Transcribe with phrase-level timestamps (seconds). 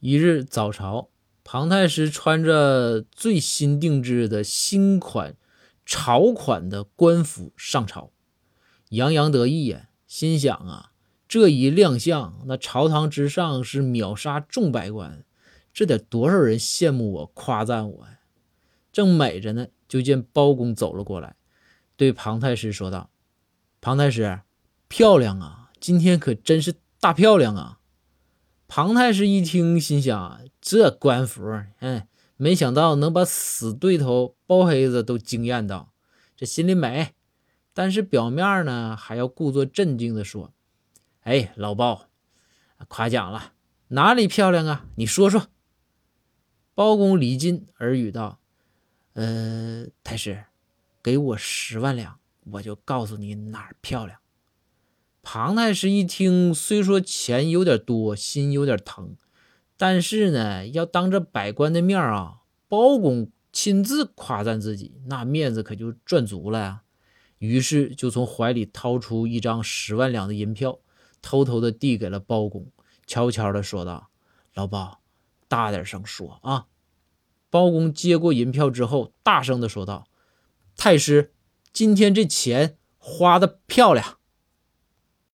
[0.00, 1.10] 一日早朝，
[1.44, 5.36] 庞太师穿着最新定制的新款
[5.84, 8.10] 朝款的官服上朝，
[8.88, 10.92] 洋洋得意呀，心想啊，
[11.28, 15.22] 这一亮相，那朝堂之上是秒杀众百官，
[15.74, 18.20] 这得多少人羡慕我、夸赞我呀！
[18.90, 21.36] 正美着呢，就见包公走了过来，
[21.96, 23.10] 对庞太师说道
[23.82, 24.40] ：“庞太师，
[24.88, 27.76] 漂亮啊，今天可真是大漂亮啊！”
[28.72, 31.42] 庞太师一听，心想：这官服，
[31.80, 32.06] 嗯，
[32.36, 35.92] 没想到能把死对头包黑子都惊艳到，
[36.36, 37.12] 这心里美。
[37.74, 40.52] 但是表面呢，还要故作镇静的说
[41.22, 42.06] ：“哎，老包，
[42.86, 43.54] 夸奖了，
[43.88, 44.86] 哪里漂亮啊？
[44.94, 45.48] 你说说。”
[46.76, 48.38] 包公离近耳语道
[49.14, 50.44] ：“呃，太师，
[51.02, 52.20] 给我十万两，
[52.52, 54.20] 我就告诉你哪儿漂亮。”
[55.22, 59.16] 庞太师一听，虽说钱有点多，心有点疼，
[59.76, 62.38] 但是呢，要当着百官的面啊，
[62.68, 66.82] 包公亲自夸赞自己，那面子可就赚足了呀。
[67.38, 70.78] 于是就从怀里掏出一张十万两的银票，
[71.20, 72.70] 偷偷的递给了包公，
[73.06, 74.10] 悄悄的说道
[74.54, 75.00] ：“老包，
[75.48, 76.66] 大点声说啊。”
[77.50, 80.06] 包公接过银票之后，大声的说道
[80.76, 81.32] ：“太师，
[81.72, 84.18] 今天这钱花的漂亮。”